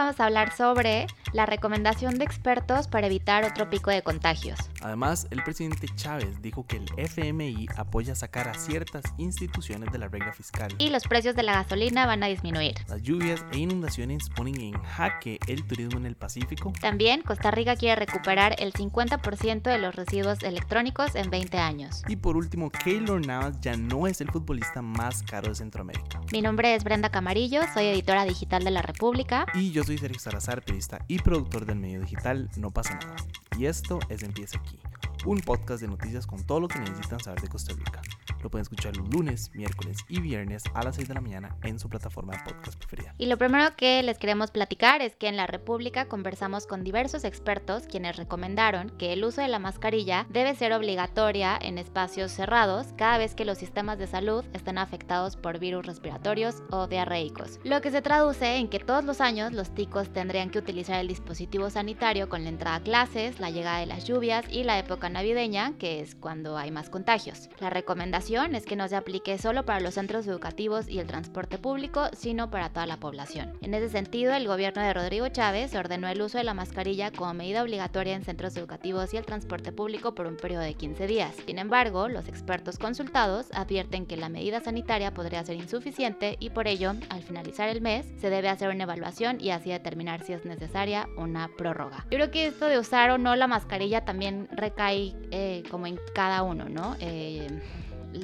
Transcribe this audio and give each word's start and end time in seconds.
vamos 0.00 0.18
a 0.18 0.24
hablar 0.24 0.56
sobre 0.56 1.06
la 1.32 1.46
recomendación 1.46 2.18
de 2.18 2.24
expertos 2.24 2.88
para 2.88 3.06
evitar 3.06 3.44
otro 3.44 3.70
pico 3.70 3.90
de 3.90 4.02
contagios. 4.02 4.58
Además, 4.82 5.26
el 5.30 5.42
presidente 5.42 5.88
Chávez 5.94 6.40
dijo 6.42 6.66
que 6.66 6.76
el 6.76 6.86
FMI 6.96 7.68
apoya 7.76 8.14
sacar 8.14 8.48
a 8.48 8.54
ciertas 8.54 9.04
instituciones 9.18 9.92
de 9.92 9.98
la 9.98 10.08
regla 10.08 10.32
fiscal. 10.32 10.74
Y 10.78 10.90
los 10.90 11.04
precios 11.04 11.36
de 11.36 11.42
la 11.42 11.52
gasolina 11.52 12.06
van 12.06 12.22
a 12.22 12.26
disminuir. 12.26 12.74
Las 12.88 13.02
lluvias 13.02 13.44
e 13.52 13.58
inundaciones 13.58 14.28
ponen 14.30 14.60
en 14.60 14.72
jaque 14.82 15.38
el 15.46 15.64
turismo 15.64 15.98
en 15.98 16.06
el 16.06 16.16
Pacífico. 16.16 16.72
También 16.80 17.22
Costa 17.22 17.50
Rica 17.50 17.76
quiere 17.76 17.96
recuperar 17.96 18.56
el 18.58 18.72
50% 18.72 19.62
de 19.62 19.78
los 19.78 19.94
residuos 19.94 20.42
electrónicos 20.42 21.14
en 21.14 21.30
20 21.30 21.58
años. 21.58 22.02
Y 22.08 22.16
por 22.16 22.36
último, 22.36 22.70
Keylor 22.70 23.24
Navas 23.24 23.60
ya 23.60 23.76
no 23.76 24.06
es 24.06 24.20
el 24.20 24.30
futbolista 24.30 24.82
más 24.82 25.22
caro 25.22 25.48
de 25.48 25.54
Centroamérica. 25.54 26.20
Mi 26.32 26.42
nombre 26.42 26.74
es 26.74 26.84
Brenda 26.84 27.10
Camarillo, 27.10 27.62
soy 27.72 27.86
editora 27.86 28.24
digital 28.24 28.64
de 28.64 28.70
La 28.70 28.82
República. 28.82 29.46
Y 29.54 29.70
yo 29.72 29.84
soy 29.84 29.98
Sergio 29.98 30.20
Salazar, 30.20 30.62
periodista 30.62 31.04
y 31.08 31.19
productor 31.22 31.66
del 31.66 31.78
medio 31.78 32.00
digital 32.00 32.48
No 32.56 32.70
pasa 32.70 32.94
nada. 32.94 33.16
Y 33.58 33.66
esto 33.66 33.98
es 34.08 34.22
Empieza 34.22 34.58
aquí, 34.58 34.78
un 35.24 35.38
podcast 35.40 35.82
de 35.82 35.88
noticias 35.88 36.26
con 36.26 36.44
todo 36.44 36.60
lo 36.60 36.68
que 36.68 36.78
necesitan 36.78 37.20
saber 37.20 37.40
de 37.40 37.48
Costa 37.48 37.74
Rica. 37.74 38.00
Lo 38.42 38.50
pueden 38.50 38.62
escuchar 38.62 38.96
los 38.96 39.08
lunes, 39.10 39.50
miércoles 39.54 39.98
y 40.08 40.20
viernes 40.20 40.62
a 40.72 40.82
las 40.82 40.96
6 40.96 41.08
de 41.08 41.14
la 41.14 41.20
mañana 41.20 41.56
en 41.62 41.78
su 41.78 41.88
plataforma 41.88 42.32
de 42.32 42.42
podcast 42.44 42.78
preferida. 42.78 43.14
Y 43.18 43.26
lo 43.26 43.36
primero 43.36 43.76
que 43.76 44.02
les 44.02 44.18
queremos 44.18 44.50
platicar 44.50 45.02
es 45.02 45.14
que 45.16 45.28
en 45.28 45.36
la 45.36 45.46
República 45.46 46.06
conversamos 46.06 46.66
con 46.66 46.82
diversos 46.82 47.24
expertos 47.24 47.84
quienes 47.86 48.16
recomendaron 48.16 48.90
que 48.90 49.12
el 49.12 49.24
uso 49.24 49.42
de 49.42 49.48
la 49.48 49.58
mascarilla 49.58 50.26
debe 50.30 50.54
ser 50.54 50.72
obligatoria 50.72 51.58
en 51.60 51.76
espacios 51.76 52.32
cerrados 52.32 52.88
cada 52.96 53.18
vez 53.18 53.34
que 53.34 53.44
los 53.44 53.58
sistemas 53.58 53.98
de 53.98 54.06
salud 54.06 54.44
estén 54.54 54.78
afectados 54.78 55.36
por 55.36 55.58
virus 55.58 55.84
respiratorios 55.84 56.62
o 56.70 56.86
diarreicos. 56.86 57.60
Lo 57.64 57.82
que 57.82 57.90
se 57.90 58.02
traduce 58.02 58.56
en 58.56 58.68
que 58.68 58.78
todos 58.78 59.04
los 59.04 59.20
años 59.20 59.52
los 59.52 59.74
ticos 59.74 60.12
tendrían 60.12 60.50
que 60.50 60.58
utilizar 60.58 60.98
el 61.00 61.08
dispositivo 61.08 61.68
sanitario 61.68 62.28
con 62.28 62.44
la 62.44 62.50
entrada 62.50 62.76
a 62.76 62.82
clases, 62.82 63.38
la 63.38 63.50
llegada 63.50 63.80
de 63.80 63.86
las 63.86 64.06
lluvias 64.06 64.46
y 64.48 64.64
la 64.64 64.78
época 64.78 65.10
navideña, 65.10 65.76
que 65.78 66.00
es 66.00 66.14
cuando 66.14 66.56
hay 66.56 66.70
más 66.70 66.88
contagios. 66.88 67.50
La 67.58 67.68
recomendación 67.70 68.29
es 68.30 68.64
que 68.64 68.76
no 68.76 68.86
se 68.86 68.94
aplique 68.94 69.38
solo 69.38 69.64
para 69.64 69.80
los 69.80 69.94
centros 69.94 70.24
educativos 70.28 70.88
y 70.88 71.00
el 71.00 71.08
transporte 71.08 71.58
público, 71.58 72.08
sino 72.12 72.48
para 72.48 72.68
toda 72.68 72.86
la 72.86 72.96
población. 72.96 73.52
En 73.60 73.74
ese 73.74 73.88
sentido, 73.88 74.32
el 74.34 74.46
gobierno 74.46 74.82
de 74.82 74.94
Rodrigo 74.94 75.28
Chávez 75.28 75.74
ordenó 75.74 76.06
el 76.06 76.22
uso 76.22 76.38
de 76.38 76.44
la 76.44 76.54
mascarilla 76.54 77.10
como 77.10 77.34
medida 77.34 77.60
obligatoria 77.60 78.14
en 78.14 78.22
centros 78.22 78.56
educativos 78.56 79.12
y 79.12 79.16
el 79.16 79.26
transporte 79.26 79.72
público 79.72 80.14
por 80.14 80.28
un 80.28 80.36
periodo 80.36 80.62
de 80.62 80.74
15 80.74 81.08
días. 81.08 81.34
Sin 81.44 81.58
embargo, 81.58 82.08
los 82.08 82.28
expertos 82.28 82.78
consultados 82.78 83.48
advierten 83.52 84.06
que 84.06 84.16
la 84.16 84.28
medida 84.28 84.60
sanitaria 84.60 85.12
podría 85.12 85.44
ser 85.44 85.56
insuficiente 85.56 86.36
y 86.38 86.50
por 86.50 86.68
ello, 86.68 86.92
al 87.08 87.24
finalizar 87.24 87.68
el 87.68 87.80
mes, 87.80 88.06
se 88.20 88.30
debe 88.30 88.48
hacer 88.48 88.70
una 88.70 88.84
evaluación 88.84 89.40
y 89.40 89.50
así 89.50 89.70
determinar 89.70 90.22
si 90.22 90.34
es 90.34 90.44
necesaria 90.44 91.08
una 91.16 91.48
prórroga. 91.58 92.06
Yo 92.12 92.18
creo 92.18 92.30
que 92.30 92.46
esto 92.46 92.66
de 92.66 92.78
usar 92.78 93.10
o 93.10 93.18
no 93.18 93.34
la 93.34 93.48
mascarilla 93.48 94.04
también 94.04 94.48
recae 94.52 95.16
eh, 95.32 95.64
como 95.68 95.88
en 95.88 95.98
cada 96.14 96.44
uno, 96.44 96.68
¿no? 96.68 96.96
Eh, 97.00 97.48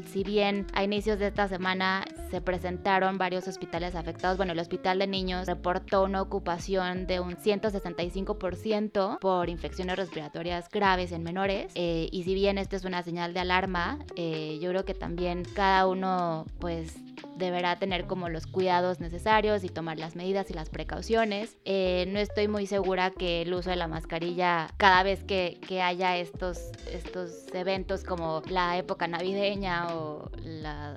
si 0.06 0.23
bien 0.25 0.67
a 0.73 0.84
inicios 0.84 1.19
de 1.19 1.29
esta 1.29 1.48
semana 1.48 2.05
se 2.31 2.41
presentaron 2.41 3.19
varios 3.19 3.47
hospitales 3.47 3.95
afectados, 3.95 4.37
bueno, 4.37 4.53
el 4.53 4.59
Hospital 4.59 4.98
de 4.98 5.06
Niños 5.06 5.47
reportó 5.47 6.05
una 6.05 6.23
ocupación 6.23 7.06
de 7.06 7.20
un 7.20 7.37
165% 7.37 9.19
por 9.20 9.48
infecciones 9.48 9.97
respiratorias 9.97 10.69
graves 10.69 11.12
en 11.12 11.23
menores. 11.23 11.73
Eh, 11.75 12.09
y 12.11 12.25
si 12.25 12.34
bien 12.34 12.59
esto 12.59 12.77
es 12.77 12.84
una 12.84 13.03
señal 13.03 13.33
de 13.34 13.41
alarma, 13.41 13.98
eh, 14.17 14.59
yo 14.61 14.70
creo 14.70 14.84
que 14.84 14.95
también 14.95 15.45
cada 15.55 15.87
uno 15.87 16.47
pues 16.59 16.97
deberá 17.37 17.79
tener 17.79 18.06
como 18.06 18.29
los 18.29 18.47
cuidados 18.47 19.01
necesarios 19.01 19.65
y 19.65 19.69
tomar 19.69 19.98
las 19.98 20.17
medidas 20.17 20.51
y 20.51 20.55
las 20.55 20.70
precauciones. 20.70 21.56
Eh, 21.65 22.06
no 22.09 22.19
estoy 22.19 22.48
muy 22.48 22.67
segura 22.67 23.11
que 23.11 23.43
el 23.43 23.55
uso 23.55 23.70
de 23.70 23.77
la 23.77 23.89
mascarilla 23.89 24.69
cada 24.77 25.03
vez 25.03 25.23
que, 25.25 25.61
que, 25.67 25.83
haya 25.83 26.17
estos, 26.17 26.59
estos 26.91 27.47
eventos 27.55 28.05
como 28.05 28.43
la 28.48 28.77
época 28.78 29.06
navideña 29.06 29.94
o 29.94 30.31
la, 30.43 30.94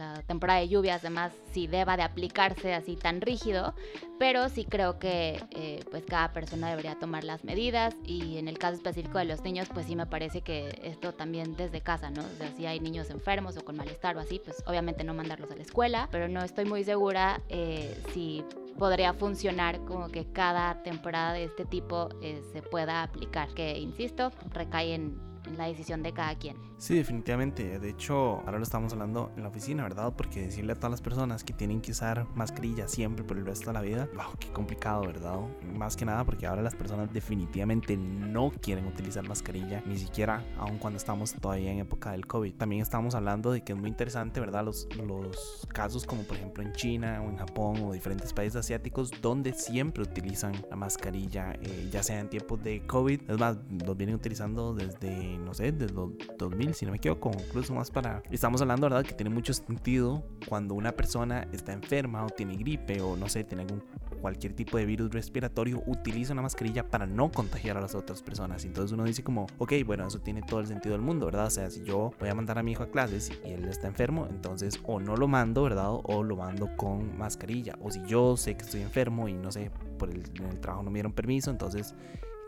la 0.00 0.22
temporada 0.22 0.60
de 0.60 0.68
lluvias, 0.68 1.04
además, 1.04 1.32
si 1.52 1.66
deba 1.66 1.96
de 1.96 2.02
aplicarse 2.02 2.74
así 2.74 2.96
tan 2.96 3.20
rígido, 3.20 3.74
pero 4.18 4.48
sí 4.48 4.64
creo 4.64 4.98
que 4.98 5.40
eh, 5.50 5.84
pues 5.90 6.04
cada 6.04 6.32
persona 6.32 6.70
debería 6.70 6.98
tomar 6.98 7.22
las 7.22 7.44
medidas 7.44 7.94
y 8.04 8.38
en 8.38 8.48
el 8.48 8.58
caso 8.58 8.76
específico 8.76 9.18
de 9.18 9.26
los 9.26 9.42
niños, 9.42 9.68
pues 9.72 9.86
sí 9.86 9.94
me 9.94 10.06
parece 10.06 10.40
que 10.40 10.80
esto 10.82 11.12
también 11.12 11.54
desde 11.56 11.80
casa, 11.82 12.10
¿no? 12.10 12.22
O 12.22 12.36
sea, 12.38 12.50
si 12.56 12.66
hay 12.66 12.80
niños 12.80 13.10
enfermos 13.10 13.56
o 13.56 13.64
con 13.64 13.76
malestar 13.76 14.16
o 14.16 14.20
así, 14.20 14.40
pues 14.44 14.62
obviamente 14.66 15.04
no 15.04 15.14
mandarlos 15.14 15.50
a 15.50 15.56
la 15.56 15.62
escuela, 15.62 16.08
pero 16.10 16.28
no 16.28 16.42
estoy 16.42 16.64
muy 16.64 16.82
segura 16.82 17.42
eh, 17.48 17.96
si 18.12 18.42
podría 18.78 19.12
funcionar 19.12 19.84
como 19.84 20.08
que 20.08 20.24
cada 20.32 20.82
temporada 20.82 21.34
de 21.34 21.44
este 21.44 21.66
tipo 21.66 22.08
eh, 22.22 22.42
se 22.52 22.62
pueda 22.62 23.02
aplicar, 23.02 23.52
que 23.52 23.78
insisto, 23.78 24.32
recae 24.52 24.94
en 24.94 25.29
la 25.56 25.66
decisión 25.66 26.02
de 26.02 26.12
cada 26.12 26.34
quien. 26.36 26.56
Sí, 26.78 26.94
definitivamente. 26.94 27.78
De 27.78 27.90
hecho, 27.90 28.40
ahora 28.40 28.58
lo 28.58 28.62
estamos 28.62 28.92
hablando 28.92 29.30
en 29.36 29.42
la 29.42 29.48
oficina, 29.48 29.82
¿verdad? 29.82 30.12
Porque 30.16 30.40
decirle 30.42 30.72
a 30.72 30.76
todas 30.76 30.90
las 30.90 31.02
personas 31.02 31.44
que 31.44 31.52
tienen 31.52 31.80
que 31.80 31.92
usar 31.92 32.26
mascarilla 32.34 32.88
siempre 32.88 33.24
por 33.24 33.36
el 33.36 33.44
resto 33.44 33.66
de 33.66 33.74
la 33.74 33.82
vida, 33.82 34.08
wow, 34.14 34.34
qué 34.38 34.48
complicado, 34.48 35.02
¿verdad? 35.02 35.38
Más 35.74 35.96
que 35.96 36.04
nada 36.04 36.24
porque 36.24 36.46
ahora 36.46 36.62
las 36.62 36.74
personas 36.74 37.12
definitivamente 37.12 37.96
no 37.96 38.50
quieren 38.62 38.86
utilizar 38.86 39.26
mascarilla, 39.28 39.82
ni 39.86 39.98
siquiera 39.98 40.44
aun 40.58 40.78
cuando 40.78 40.96
estamos 40.96 41.34
todavía 41.34 41.70
en 41.70 41.80
época 41.80 42.12
del 42.12 42.26
COVID. 42.26 42.54
También 42.54 42.82
estamos 42.82 43.14
hablando 43.14 43.52
de 43.52 43.62
que 43.62 43.72
es 43.72 43.78
muy 43.78 43.88
interesante, 43.88 44.40
¿verdad? 44.40 44.64
Los, 44.64 44.88
los 44.96 45.66
casos 45.68 46.06
como 46.06 46.22
por 46.22 46.36
ejemplo 46.36 46.62
en 46.62 46.72
China 46.72 47.22
o 47.22 47.28
en 47.28 47.36
Japón 47.36 47.82
o 47.84 47.92
diferentes 47.92 48.32
países 48.32 48.56
asiáticos 48.56 49.10
donde 49.20 49.52
siempre 49.52 50.02
utilizan 50.02 50.52
la 50.70 50.76
mascarilla, 50.76 51.52
eh, 51.60 51.88
ya 51.92 52.02
sea 52.02 52.20
en 52.20 52.28
tiempos 52.28 52.62
de 52.62 52.86
COVID. 52.86 53.30
Es 53.30 53.38
más, 53.38 53.58
los 53.84 53.96
vienen 53.96 54.16
utilizando 54.16 54.74
desde 54.74 55.29
no 55.38 55.54
sé, 55.54 55.72
desde 55.72 55.94
los 55.94 56.10
2000, 56.38 56.74
si 56.74 56.84
no 56.84 56.92
me 56.92 56.98
equivoco, 56.98 57.30
incluso 57.32 57.74
más 57.74 57.90
para... 57.90 58.22
Estamos 58.30 58.60
hablando, 58.60 58.88
¿verdad? 58.88 59.04
Que 59.04 59.14
tiene 59.14 59.30
mucho 59.30 59.52
sentido 59.52 60.22
cuando 60.48 60.74
una 60.74 60.92
persona 60.92 61.46
está 61.52 61.72
enferma 61.72 62.24
o 62.24 62.28
tiene 62.28 62.56
gripe 62.56 63.00
o 63.00 63.16
no 63.16 63.28
sé, 63.28 63.44
tiene 63.44 63.62
algún, 63.62 63.82
cualquier 64.20 64.52
tipo 64.52 64.76
de 64.76 64.84
virus 64.84 65.10
respiratorio, 65.10 65.82
utiliza 65.86 66.32
una 66.32 66.42
mascarilla 66.42 66.88
para 66.88 67.06
no 67.06 67.30
contagiar 67.30 67.76
a 67.76 67.80
las 67.80 67.94
otras 67.94 68.22
personas. 68.22 68.64
Entonces 68.64 68.92
uno 68.92 69.04
dice 69.04 69.24
como, 69.24 69.46
ok, 69.58 69.72
bueno, 69.84 70.06
eso 70.06 70.20
tiene 70.20 70.42
todo 70.42 70.60
el 70.60 70.66
sentido 70.66 70.92
del 70.92 71.02
mundo, 71.02 71.26
¿verdad? 71.26 71.46
O 71.46 71.50
sea, 71.50 71.70
si 71.70 71.82
yo 71.82 72.12
voy 72.18 72.28
a 72.28 72.34
mandar 72.34 72.58
a 72.58 72.62
mi 72.62 72.72
hijo 72.72 72.82
a 72.82 72.90
clases 72.90 73.30
y 73.44 73.50
él 73.50 73.64
está 73.64 73.88
enfermo, 73.88 74.26
entonces 74.30 74.80
o 74.84 75.00
no 75.00 75.16
lo 75.16 75.28
mando, 75.28 75.62
¿verdad? 75.62 75.90
O 75.90 76.22
lo 76.22 76.36
mando 76.36 76.68
con 76.76 77.16
mascarilla. 77.18 77.76
O 77.80 77.90
si 77.90 78.02
yo 78.06 78.36
sé 78.36 78.56
que 78.56 78.64
estoy 78.64 78.82
enfermo 78.82 79.28
y 79.28 79.34
no 79.34 79.50
sé, 79.50 79.70
por 79.98 80.10
el, 80.10 80.22
en 80.34 80.46
el 80.46 80.60
trabajo 80.60 80.82
no 80.82 80.90
me 80.90 80.96
dieron 80.96 81.12
permiso, 81.12 81.50
entonces 81.50 81.94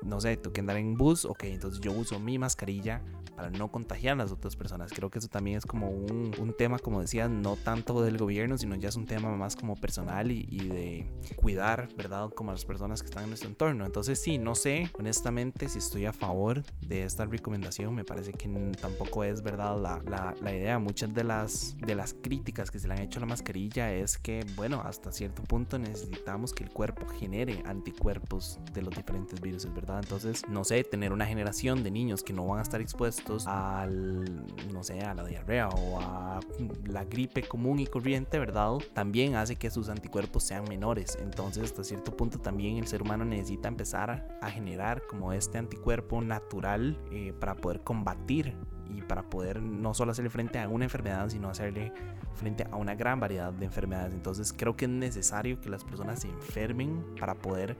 no 0.05 0.21
sé, 0.21 0.37
tú 0.37 0.53
que 0.53 0.61
andar 0.61 0.77
en 0.77 0.95
bus, 0.97 1.25
ok, 1.25 1.45
entonces 1.45 1.81
yo 1.81 1.93
uso 1.93 2.19
mi 2.19 2.39
mascarilla 2.39 3.03
para 3.37 3.51
no 3.51 3.71
contagiar 3.71 4.15
a 4.15 4.17
las 4.17 4.33
otras 4.33 4.57
personas. 4.57 4.93
Creo 4.93 5.11
que 5.11 5.19
eso 5.19 5.29
también 5.29 5.59
es 5.59 5.67
como 5.67 5.91
un, 5.91 6.33
un 6.39 6.53
tema, 6.53 6.79
como 6.79 7.01
decía, 7.01 7.29
no 7.29 7.57
tanto 7.57 8.03
del 8.03 8.19
gobierno, 8.19 8.59
sino 8.59 8.77
ya 8.77 8.89
es 8.89 8.97
un 8.97 9.07
tema 9.07 9.35
más 9.37 9.57
como 9.57 9.75
personal 9.77 10.31
y, 10.31 10.47
y, 10.51 10.69
de 10.69 11.11
cuidar, 11.37 11.89
¿verdad? 11.97 12.31
Como 12.31 12.51
a 12.51 12.55
las 12.55 12.65
personas 12.65 13.03
que 13.03 13.07
están 13.07 13.25
en 13.25 13.31
nuestro 13.31 13.49
entorno. 13.49 13.87
Entonces 13.87 14.21
sí, 14.21 14.39
no 14.39 14.55
sé, 14.55 14.91
honestamente, 14.99 15.69
si 15.69 15.79
estoy 15.79 16.07
a 16.07 16.13
favor 16.13 16.63
de 16.81 17.05
esta 17.05 17.25
recomendación, 17.25 17.95
me 17.95 18.05
parece 18.05 18.33
que 18.33 18.49
tampoco 18.81 19.25
es, 19.25 19.43
¿verdad? 19.43 19.81
La, 19.81 20.03
la, 20.05 20.35
la 20.41 20.55
idea. 20.55 20.79
Muchas 20.79 21.15
de 21.15 21.25
las, 21.25 21.77
de 21.79 21.95
las 21.95 22.15
críticas 22.15 22.71
que 22.71 22.79
se 22.79 22.89
le 22.89 22.95
han 22.95 23.01
hecho 23.01 23.19
a 23.19 23.21
la 23.21 23.27
mascarilla 23.27 23.93
es 23.93 24.19
que, 24.19 24.45
bueno, 24.57 24.83
hasta 24.85 25.11
cierto 25.13 25.43
punto 25.43 25.79
necesitamos 25.79 26.53
que 26.53 26.65
el 26.65 26.71
cuerpo 26.71 27.07
genere 27.07 27.63
anticuerpos 27.67 28.61
de 28.73 28.83
los 28.83 28.95
diferentes 28.95 29.41
virus, 29.41 29.73
¿verdad? 29.73 29.92
Entonces, 30.01 30.49
no 30.49 30.65
sé, 30.65 30.85
tener 30.85 31.13
una 31.13 31.27
generación 31.27 31.83
de 31.83 31.91
niños 31.91 32.23
que 32.23 32.33
no 32.33 32.47
van 32.47 32.59
a 32.59 32.63
estar 32.63 32.81
expuestos 32.81 33.47
al, 33.47 34.47
no 34.73 34.83
sé, 34.83 35.01
a 35.01 35.15
la 35.15 35.25
diarrea 35.25 35.69
o 35.69 36.01
a 36.01 36.41
la 36.87 37.05
gripe 37.05 37.43
común 37.43 37.79
y 37.79 37.87
corriente, 37.87 38.39
¿verdad? 38.39 38.73
También 38.95 39.35
hace 39.35 39.57
que 39.57 39.71
sus 39.71 39.89
anticuerpos 39.89 40.45
sean 40.45 40.65
menores. 40.69 41.19
Entonces, 41.21 41.65
hasta 41.65 41.85
cierto 41.85 42.17
punto 42.17 42.39
también 42.39 42.77
el 42.77 42.87
ser 42.87 43.03
humano 43.03 43.25
necesita 43.25 43.69
empezar 43.69 44.39
a 44.41 44.51
generar 44.51 45.03
como 45.07 45.33
este 45.33 45.59
anticuerpo 45.59 46.21
natural 46.21 46.99
eh, 47.11 47.33
para 47.39 47.55
poder 47.57 47.81
combatir 47.81 48.55
y 48.95 49.03
para 49.03 49.23
poder 49.23 49.63
no 49.63 49.95
solo 49.95 50.13
hacerle 50.13 50.31
frente 50.31 50.59
a 50.59 50.69
una 50.69 50.85
enfermedad, 50.85 51.29
sino 51.29 51.49
hacerle 51.49 51.93
frente 52.35 52.67
a 52.71 52.77
una 52.77 52.95
gran 52.95 53.21
variedad 53.21 53.53
de 53.53 53.65
enfermedades. 53.65 54.13
Entonces 54.13 54.53
creo 54.53 54.77
que 54.77 54.85
es 54.85 54.91
necesario 54.91 55.61
que 55.61 55.71
las 55.71 55.85
personas 55.85 56.21
se 56.21 56.29
enfermen 56.29 57.05
para 57.19 57.35
poder 57.35 57.77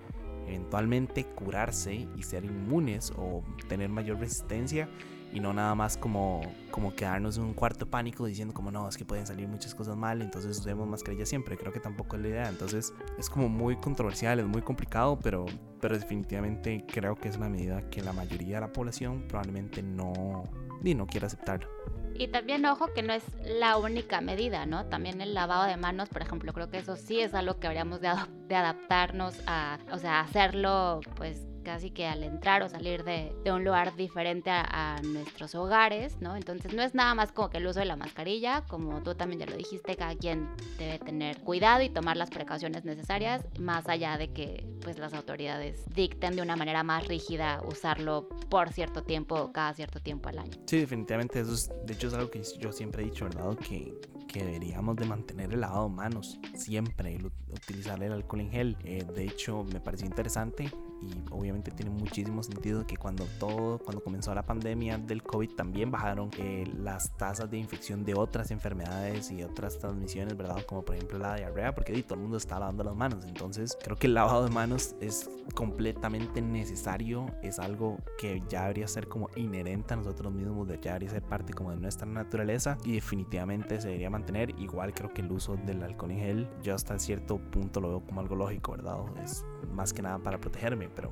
eventualmente 0.53 1.25
curarse 1.25 2.09
y 2.17 2.23
ser 2.23 2.45
inmunes 2.45 3.13
o 3.17 3.43
tener 3.69 3.89
mayor 3.89 4.19
resistencia 4.19 4.89
y 5.33 5.41
no 5.41 5.53
nada 5.53 5.75
más 5.75 5.97
como, 5.97 6.43
como 6.71 6.95
quedarnos 6.95 7.39
en 7.39 7.45
un 7.45 7.55
cuarto 7.55 7.87
pánico 7.87 8.27
diciendo 8.27 8.53
como 8.53 8.71
no, 8.71 8.89
es 8.89 8.97
que 8.97 9.05
pueden 9.05 9.27
salir 9.27 9.49
muchas 9.49 9.75
cosas 9.75 9.97
mal, 9.97 10.21
entonces 10.21 10.59
usemos 10.59 10.87
mascarilla 10.87 11.25
siempre, 11.25 11.57
creo 11.57 11.73
que 11.73 11.81
tampoco 11.81 12.17
es 12.17 12.23
la 12.23 12.29
idea, 12.29 12.49
entonces 12.49 12.93
es 13.19 13.31
como 13.31 13.49
muy 13.49 13.77
controversial, 13.77 14.41
es 14.41 14.47
muy 14.47 14.61
complicado, 14.61 15.19
pero, 15.19 15.47
pero 15.81 15.99
definitivamente 15.99 16.85
creo 16.87 17.15
que 17.17 17.29
es 17.29 17.37
una 17.37 17.49
medida 17.49 17.89
que 17.89 18.03
la 18.03 18.13
mayoría 18.13 18.57
de 18.57 18.61
la 18.61 18.73
población 18.73 19.25
probablemente 19.27 19.83
no, 19.83 20.45
ni 20.83 20.95
no 20.95 21.07
quiere 21.07 21.27
aceptar. 21.27 21.67
Y 22.23 22.29
también 22.29 22.65
ojo 22.67 22.93
que 22.95 23.03
no 23.03 23.13
es 23.13 23.25
la 23.45 23.77
única 23.77 24.21
medida, 24.21 24.65
¿no? 24.65 24.87
También 24.87 25.21
el 25.21 25.35
lavado 25.35 25.65
de 25.65 25.77
manos, 25.77 26.09
por 26.09 26.23
ejemplo, 26.23 26.53
creo 26.53 26.71
que 26.71 26.79
eso 26.79 26.95
sí 26.95 27.19
es 27.19 27.35
algo 27.35 27.59
que 27.59 27.67
habríamos 27.67 28.01
de, 28.01 28.13
de 28.47 28.55
adaptarnos 28.55 29.41
a, 29.49 29.81
o 29.91 29.99
sea, 29.99 30.21
hacerlo 30.21 31.01
pues 31.17 31.52
casi 31.63 31.91
que 31.91 32.07
al 32.07 32.23
entrar 32.23 32.63
o 32.63 32.69
salir 32.69 33.05
de, 33.05 33.33
un 33.53 33.65
lugar 33.65 33.95
diferente 33.97 34.51
a, 34.51 34.97
nuestros 35.03 35.55
hogares, 35.55 36.21
¿no? 36.21 36.37
Entonces 36.37 36.73
no 36.75 36.83
es 36.83 36.95
nada 36.95 37.15
más 37.15 37.33
como 37.33 37.51
que 37.51 37.59
el 37.59 37.67
uso 37.67 37.81
de 37.81 37.87
la 37.87 37.97
mascarilla, 37.97 38.63
como 38.69 39.03
tú 39.03 39.15
también 39.15 39.41
ya 39.41 39.47
lo 39.47 39.57
dijiste, 39.57 39.97
cada 39.97 40.15
quien 40.15 40.49
debe 40.79 40.99
tener 40.99 41.39
cuidado 41.41 41.83
y 41.83 41.89
tomar 41.89 42.17
las 42.17 42.31
precauciones 42.31 42.85
necesarias, 42.85 43.45
más 43.59 43.89
allá 43.89 44.17
de 44.17 44.33
que 44.33 44.67
pues 44.81 44.99
las 44.99 45.15
autoridades 45.15 45.85
dicten 45.95 46.37
de 46.37 46.43
una 46.43 46.57
manera 46.57 46.83
más 46.83 47.07
rígida 47.07 47.61
usarlo 47.67 48.29
por 48.49 48.73
cierto 48.73 49.03
tiempo 49.03 49.53
cada 49.53 49.75
cierto 49.75 50.01
tiempo 50.01 50.29
al 50.29 50.39
año. 50.39 50.53
Sí, 50.67 50.79
definitivamente 50.79 51.41
eso 51.41 51.55
es, 51.55 51.71
de 51.85 51.95
hecho 51.95 52.09
es 52.09 52.15
algo 52.15 52.31
que 52.31 52.43
yo 52.59 52.73
siempre 52.73 53.03
he 53.03 53.07
dicho, 53.07 53.25
¿verdad? 53.25 53.57
Que 53.57 53.93
que 54.33 54.45
deberíamos 54.45 54.97
de 54.97 55.05
mantener 55.05 55.53
el 55.53 55.61
lavado 55.61 55.89
de 55.89 55.95
manos 55.95 56.41
siempre, 56.55 57.19
utilizar 57.51 58.03
el 58.03 58.13
alcohol 58.13 58.41
en 58.41 58.51
gel. 58.51 58.77
Eh, 58.85 59.05
de 59.15 59.25
hecho, 59.25 59.63
me 59.65 59.79
pareció 59.79 60.07
interesante 60.07 60.71
y 61.03 61.23
obviamente 61.31 61.71
tiene 61.71 61.91
muchísimo 61.91 62.43
sentido 62.43 62.87
que 62.87 62.97
cuando 62.97 63.27
todo, 63.39 63.79
cuando 63.79 64.03
comenzó 64.03 64.35
la 64.35 64.45
pandemia 64.45 64.99
del 64.99 65.23
COVID 65.23 65.51
también 65.55 65.91
bajaron 65.91 66.31
eh, 66.39 66.65
las 66.77 67.17
tasas 67.17 67.51
de 67.51 67.59
infección 67.59 68.05
de 68.05 68.15
otras 68.15 68.51
enfermedades 68.51 69.31
y 69.31 69.43
otras 69.43 69.79
transmisiones, 69.79 70.37
¿verdad? 70.37 70.65
Como 70.67 70.85
por 70.85 70.97
ejemplo 70.97 71.19
la 71.19 71.37
diarrea, 71.37 71.75
porque 71.75 72.03
todo 72.03 72.15
el 72.15 72.23
mundo 72.23 72.37
está 72.37 72.59
lavando 72.59 72.85
las 72.85 72.97
manos. 72.97 73.25
Entonces 73.25 73.77
creo 73.83 73.97
que 73.97 74.07
el 74.07 74.15
lavado 74.15 74.45
de 74.45 74.51
manos 74.51 74.95
es 75.01 75.31
completamente 75.55 76.41
necesario, 76.41 77.27
es 77.43 77.59
algo 77.59 77.99
que 78.19 78.43
ya 78.49 78.63
debería 78.63 78.89
ser 78.89 79.09
como 79.09 79.29
inherente 79.37 79.95
a 79.95 79.97
nosotros 79.97 80.33
mismos, 80.33 80.69
ya 80.69 80.93
debería 80.93 81.11
ser 81.11 81.23
parte 81.23 81.53
como 81.53 81.71
de 81.71 81.77
nuestra 81.77 82.07
naturaleza 82.07 82.79
y 82.85 82.93
definitivamente 82.93 83.81
se 83.81 83.89
debería 83.89 84.11
mantener. 84.11 84.51
Igual 84.59 84.95
creo 84.95 85.13
que 85.13 85.23
el 85.23 85.33
uso 85.33 85.57
del 85.57 85.83
alcohol 85.83 86.13
en 86.13 86.19
gel, 86.19 86.49
yo 86.63 86.75
hasta 86.75 86.99
cierto 86.99 87.39
punto 87.39 87.81
lo 87.81 87.89
veo 87.89 88.01
como 88.01 88.21
algo 88.21 88.37
lógico, 88.37 88.73
¿verdad? 88.73 88.99
Es 89.23 89.45
más 89.73 89.93
que 89.93 90.03
nada 90.03 90.19
para 90.19 90.39
protegerme, 90.39 90.89
pero 90.95 91.11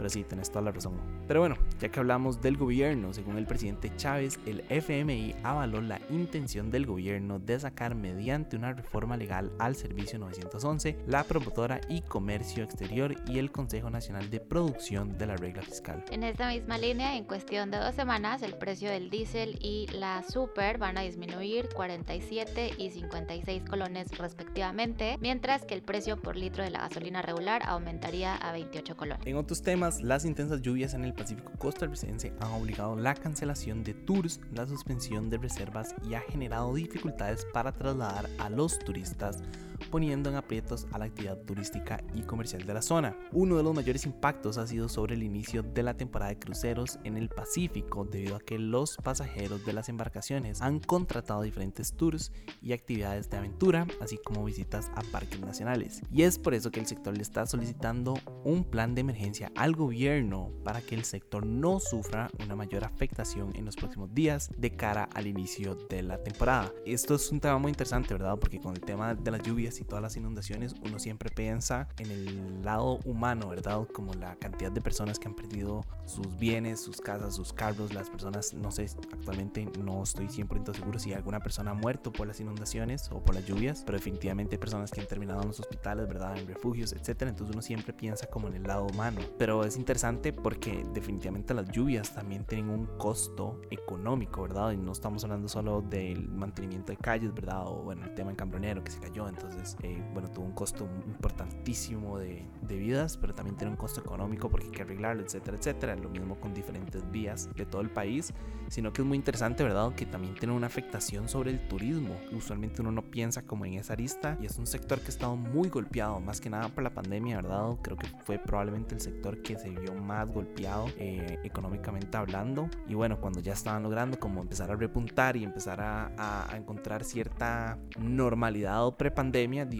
pero 0.00 0.08
sí, 0.08 0.24
tenés 0.24 0.48
toda 0.48 0.62
la 0.62 0.72
razón. 0.72 0.94
Pero 1.28 1.40
bueno, 1.40 1.56
ya 1.78 1.90
que 1.90 2.00
hablamos 2.00 2.40
del 2.40 2.56
gobierno, 2.56 3.12
según 3.12 3.36
el 3.36 3.46
presidente 3.46 3.92
Chávez, 3.96 4.40
el 4.46 4.64
FMI 4.70 5.34
avaló 5.42 5.82
la 5.82 6.00
intención 6.08 6.70
del 6.70 6.86
gobierno 6.86 7.38
de 7.38 7.60
sacar 7.60 7.94
mediante 7.94 8.56
una 8.56 8.72
reforma 8.72 9.18
legal 9.18 9.52
al 9.58 9.76
Servicio 9.76 10.18
911, 10.18 10.96
la 11.06 11.22
promotora 11.24 11.82
y 11.90 12.00
comercio 12.00 12.64
exterior 12.64 13.14
y 13.26 13.38
el 13.38 13.52
Consejo 13.52 13.90
Nacional 13.90 14.30
de 14.30 14.40
Producción 14.40 15.18
de 15.18 15.26
la 15.26 15.36
Regla 15.36 15.60
Fiscal. 15.60 16.02
En 16.10 16.24
esta 16.24 16.48
misma 16.48 16.78
línea, 16.78 17.18
en 17.18 17.24
cuestión 17.24 17.70
de 17.70 17.76
dos 17.76 17.94
semanas, 17.94 18.40
el 18.40 18.54
precio 18.54 18.88
del 18.88 19.10
diésel 19.10 19.58
y 19.60 19.86
la 19.92 20.22
super 20.22 20.78
van 20.78 20.96
a 20.96 21.02
disminuir 21.02 21.68
47 21.74 22.70
y 22.78 22.88
56 22.88 23.64
colones 23.68 24.16
respectivamente, 24.16 25.18
mientras 25.20 25.66
que 25.66 25.74
el 25.74 25.82
precio 25.82 26.16
por 26.16 26.36
litro 26.36 26.64
de 26.64 26.70
la 26.70 26.78
gasolina 26.78 27.20
regular 27.20 27.60
aumentaría 27.66 28.34
a 28.34 28.52
28 28.52 28.96
colones. 28.96 29.19
En 29.26 29.36
otros 29.36 29.60
temas, 29.60 30.00
las 30.00 30.24
intensas 30.24 30.62
lluvias 30.62 30.94
en 30.94 31.04
el 31.04 31.12
Pacífico 31.12 31.52
costarricense 31.58 32.32
han 32.40 32.52
obligado 32.52 32.96
la 32.96 33.14
cancelación 33.14 33.84
de 33.84 33.92
tours, 33.92 34.40
la 34.54 34.66
suspensión 34.66 35.28
de 35.28 35.36
reservas 35.36 35.94
y 36.08 36.14
ha 36.14 36.20
generado 36.20 36.74
dificultades 36.74 37.46
para 37.52 37.72
trasladar 37.72 38.30
a 38.38 38.48
los 38.48 38.78
turistas 38.78 39.42
poniendo 39.90 40.30
en 40.30 40.36
aprietos 40.36 40.86
a 40.92 40.98
la 40.98 41.06
actividad 41.06 41.38
turística 41.38 42.02
y 42.14 42.22
comercial 42.22 42.64
de 42.64 42.74
la 42.74 42.82
zona. 42.82 43.16
Uno 43.32 43.56
de 43.56 43.62
los 43.62 43.74
mayores 43.74 44.06
impactos 44.06 44.58
ha 44.58 44.66
sido 44.66 44.88
sobre 44.88 45.14
el 45.14 45.22
inicio 45.22 45.62
de 45.62 45.82
la 45.82 45.94
temporada 45.94 46.30
de 46.30 46.38
cruceros 46.38 46.98
en 47.04 47.16
el 47.16 47.28
Pacífico 47.28 48.04
debido 48.04 48.36
a 48.36 48.40
que 48.40 48.58
los 48.58 48.96
pasajeros 48.96 49.64
de 49.64 49.72
las 49.72 49.88
embarcaciones 49.88 50.60
han 50.62 50.80
contratado 50.80 51.42
diferentes 51.42 51.92
tours 51.94 52.32
y 52.62 52.72
actividades 52.72 53.30
de 53.30 53.36
aventura, 53.36 53.86
así 54.00 54.18
como 54.18 54.44
visitas 54.44 54.90
a 54.94 55.02
parques 55.10 55.40
nacionales. 55.40 56.02
Y 56.12 56.22
es 56.22 56.38
por 56.38 56.54
eso 56.54 56.70
que 56.70 56.80
el 56.80 56.86
sector 56.86 57.16
le 57.16 57.22
está 57.22 57.46
solicitando 57.46 58.18
un 58.44 58.64
plan 58.64 58.94
de 58.94 59.00
emergencia 59.00 59.52
al 59.56 59.74
gobierno 59.74 60.50
para 60.64 60.80
que 60.80 60.94
el 60.94 61.04
sector 61.04 61.46
no 61.46 61.80
sufra 61.80 62.30
una 62.44 62.56
mayor 62.56 62.84
afectación 62.84 63.54
en 63.54 63.64
los 63.64 63.76
próximos 63.76 64.12
días 64.14 64.50
de 64.56 64.70
cara 64.70 65.08
al 65.14 65.26
inicio 65.26 65.74
de 65.88 66.02
la 66.02 66.22
temporada. 66.22 66.72
Esto 66.84 67.14
es 67.14 67.30
un 67.30 67.40
tema 67.40 67.58
muy 67.58 67.70
interesante, 67.70 68.14
¿verdad? 68.14 68.38
Porque 68.38 68.60
con 68.60 68.74
el 68.74 68.80
tema 68.80 69.14
de 69.14 69.30
las 69.30 69.42
lluvias 69.70 69.80
y 69.80 69.84
todas 69.84 70.02
las 70.02 70.16
inundaciones, 70.16 70.74
uno 70.84 70.98
siempre 70.98 71.30
piensa 71.30 71.88
en 71.98 72.10
el 72.10 72.62
lado 72.62 72.98
humano, 73.04 73.48
¿verdad? 73.48 73.86
Como 73.92 74.14
la 74.14 74.36
cantidad 74.36 74.72
de 74.72 74.80
personas 74.80 75.18
que 75.18 75.28
han 75.28 75.34
perdido 75.34 75.84
sus 76.04 76.36
bienes, 76.38 76.80
sus 76.80 77.00
casas, 77.00 77.34
sus 77.34 77.52
carros, 77.52 77.92
las 77.92 78.10
personas, 78.10 78.52
no 78.54 78.70
sé, 78.70 78.86
actualmente 79.12 79.66
no 79.82 80.02
estoy 80.02 80.26
100% 80.26 80.74
seguro 80.74 80.98
si 80.98 81.12
alguna 81.12 81.40
persona 81.40 81.70
ha 81.70 81.74
muerto 81.74 82.12
por 82.12 82.26
las 82.26 82.40
inundaciones 82.40 83.10
o 83.12 83.22
por 83.22 83.34
las 83.34 83.46
lluvias, 83.46 83.82
pero 83.84 83.98
definitivamente 83.98 84.56
hay 84.56 84.60
personas 84.60 84.90
que 84.90 85.00
han 85.00 85.06
terminado 85.06 85.42
en 85.42 85.48
los 85.48 85.60
hospitales, 85.60 86.08
¿verdad? 86.08 86.36
En 86.36 86.46
refugios, 86.46 86.92
etcétera. 86.92 87.30
Entonces 87.30 87.54
uno 87.54 87.62
siempre 87.62 87.92
piensa 87.92 88.26
como 88.26 88.48
en 88.48 88.54
el 88.54 88.62
lado 88.64 88.86
humano. 88.86 89.20
Pero 89.38 89.64
es 89.64 89.76
interesante 89.76 90.32
porque 90.32 90.84
definitivamente 90.92 91.54
las 91.54 91.68
lluvias 91.70 92.14
también 92.14 92.44
tienen 92.44 92.70
un 92.70 92.86
costo 92.98 93.60
económico, 93.70 94.42
¿verdad? 94.42 94.72
Y 94.72 94.76
no 94.76 94.92
estamos 94.92 95.24
hablando 95.24 95.48
solo 95.48 95.82
del 95.82 96.28
mantenimiento 96.28 96.92
de 96.92 96.98
calles, 96.98 97.32
¿verdad? 97.34 97.66
O 97.66 97.82
bueno, 97.82 98.04
el 98.04 98.14
tema 98.14 98.30
en 98.30 98.36
Cambronero 98.36 98.82
que 98.82 98.90
se 98.90 99.00
cayó. 99.00 99.28
Entonces 99.28 99.59
eh, 99.82 100.02
bueno, 100.12 100.30
tuvo 100.30 100.46
un 100.46 100.52
costo 100.52 100.88
importantísimo 101.06 102.18
de, 102.18 102.46
de, 102.62 102.76
vidas, 102.76 103.16
pero 103.16 103.34
también 103.34 103.56
tiene 103.56 103.70
un 103.70 103.76
costo 103.76 104.00
económico 104.00 104.48
porque 104.48 104.66
hay 104.66 104.72
que 104.72 104.82
arreglarlo, 104.82 105.22
etcétera, 105.22 105.56
etcétera. 105.56 105.96
Lo 105.96 106.08
mismo 106.08 106.38
con 106.40 106.54
diferentes 106.54 107.08
vías 107.10 107.48
de 107.54 107.66
todo 107.66 107.82
el 107.82 107.90
país, 107.90 108.32
sino 108.68 108.92
que 108.92 109.02
es 109.02 109.08
muy 109.08 109.16
interesante, 109.16 109.62
¿verdad? 109.62 109.94
Que 109.94 110.06
también 110.06 110.34
tiene 110.34 110.54
una 110.54 110.66
afectación 110.66 111.28
sobre 111.28 111.50
el 111.50 111.68
turismo. 111.68 112.16
Usualmente 112.32 112.80
uno 112.82 112.92
no 112.92 113.02
piensa 113.02 113.42
como 113.42 113.64
en 113.66 113.74
esa 113.74 113.92
arista 113.92 114.38
y 114.40 114.46
es 114.46 114.58
un 114.58 114.66
sector 114.66 115.00
que 115.00 115.06
ha 115.06 115.10
estado 115.10 115.36
muy 115.36 115.68
golpeado, 115.68 116.20
más 116.20 116.40
que 116.40 116.50
nada 116.50 116.68
por 116.68 116.84
la 116.84 116.90
pandemia, 116.90 117.36
¿verdad? 117.36 117.76
Creo 117.82 117.96
que 117.96 118.06
fue 118.24 118.38
probablemente 118.38 118.94
el 118.94 119.00
sector 119.00 119.42
que 119.42 119.58
se 119.58 119.70
vio 119.70 119.94
más 119.94 120.28
golpeado 120.28 120.86
eh, 120.96 121.38
económicamente 121.44 122.16
hablando. 122.16 122.68
Y 122.88 122.94
bueno, 122.94 123.20
cuando 123.20 123.40
ya 123.40 123.52
estaban 123.52 123.82
logrando 123.82 124.18
como 124.18 124.40
empezar 124.40 124.70
a 124.70 124.76
repuntar 124.76 125.36
y 125.36 125.44
empezar 125.44 125.80
a, 125.80 126.50
a 126.50 126.56
encontrar 126.56 127.04
cierta 127.04 127.78
normalidad 127.98 128.84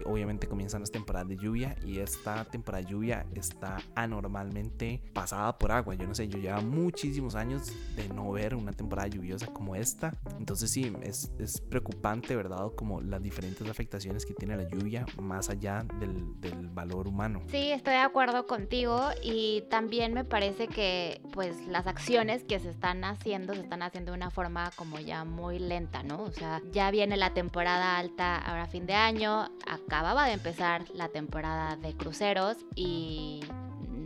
obviamente 0.04 0.46
comienzan 0.46 0.80
las 0.80 0.90
temporadas 0.90 1.28
de 1.28 1.36
lluvia 1.36 1.76
y 1.84 1.98
esta 1.98 2.44
temporada 2.44 2.84
de 2.84 2.90
lluvia 2.90 3.26
está 3.34 3.78
anormalmente 3.94 5.02
pasada 5.12 5.56
por 5.58 5.72
agua. 5.72 5.94
Yo 5.94 6.06
no 6.06 6.14
sé, 6.14 6.28
yo 6.28 6.38
llevo 6.38 6.62
muchísimos 6.62 7.34
años 7.34 7.72
de 7.96 8.08
no 8.08 8.30
ver 8.32 8.54
una 8.54 8.72
temporada 8.72 9.08
lluviosa 9.08 9.46
como 9.46 9.76
esta. 9.76 10.12
Entonces 10.38 10.70
sí, 10.70 10.92
es, 11.02 11.32
es 11.38 11.60
preocupante, 11.60 12.36
¿verdad? 12.36 12.72
Como 12.76 13.00
las 13.00 13.22
diferentes 13.22 13.68
afectaciones 13.68 14.26
que 14.26 14.34
tiene 14.34 14.56
la 14.56 14.68
lluvia 14.68 15.06
más 15.20 15.50
allá 15.50 15.84
del, 15.98 16.40
del 16.40 16.68
valor 16.68 17.08
humano. 17.08 17.42
Sí, 17.48 17.70
estoy 17.70 17.94
de 17.94 18.00
acuerdo 18.00 18.46
contigo 18.46 19.00
y 19.22 19.62
también 19.70 20.14
me 20.14 20.24
parece 20.24 20.68
que 20.68 21.20
pues 21.32 21.66
las 21.66 21.86
acciones 21.86 22.44
que 22.44 22.58
se 22.58 22.70
están 22.70 23.04
haciendo 23.04 23.54
se 23.54 23.60
están 23.60 23.82
haciendo 23.82 24.12
de 24.12 24.16
una 24.16 24.30
forma 24.30 24.70
como 24.76 24.98
ya 24.98 25.24
muy 25.24 25.58
lenta, 25.58 26.02
¿no? 26.02 26.22
O 26.22 26.32
sea, 26.32 26.60
ya 26.72 26.90
viene 26.90 27.16
la 27.16 27.34
temporada 27.34 27.98
alta 27.98 28.36
ahora 28.36 28.66
fin 28.66 28.86
de 28.86 28.94
año, 28.94 29.48
acababa 29.66 30.26
de 30.26 30.32
empezar 30.32 30.84
la 30.94 31.08
temporada 31.08 31.76
de 31.76 31.94
cruceros 31.96 32.56
y 32.74 33.40